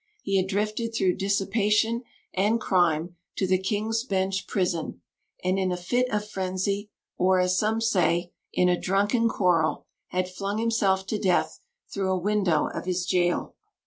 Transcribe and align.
He 0.23 0.37
had 0.37 0.47
drifted 0.47 0.95
through 0.95 1.17
dissipation 1.17 2.01
and 2.33 2.59
crime 2.59 3.17
to 3.37 3.45
the 3.45 3.59
King's 3.59 4.03
Bench 4.03 4.47
prison; 4.47 4.99
and 5.43 5.59
in 5.59 5.71
a 5.71 5.77
fit 5.77 6.09
of 6.09 6.27
frenzy 6.27 6.89
or, 7.19 7.39
as 7.39 7.55
some 7.55 7.79
say, 7.79 8.31
in 8.51 8.67
a 8.67 8.81
drunken 8.81 9.29
quarrel 9.29 9.85
had 10.07 10.27
flung 10.27 10.57
himself 10.57 11.05
to 11.05 11.17
his 11.17 11.23
death 11.25 11.59
through 11.93 12.09
a 12.09 12.17
window 12.17 12.65
of 12.69 12.85
his 12.85 13.05
gaol. 13.05 13.53